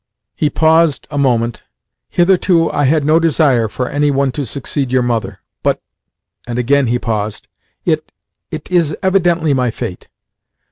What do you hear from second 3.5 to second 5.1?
for any one to succeed your